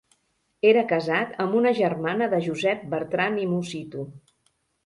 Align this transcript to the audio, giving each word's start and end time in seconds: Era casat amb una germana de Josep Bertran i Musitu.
Era 0.69 0.83
casat 0.91 1.35
amb 1.45 1.59
una 1.59 1.75
germana 1.81 2.31
de 2.33 2.41
Josep 2.49 2.89
Bertran 2.97 3.41
i 3.43 3.47
Musitu. 3.55 4.09